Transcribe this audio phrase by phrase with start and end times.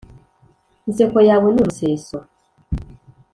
[0.87, 2.17] inseko yawe ni umuseso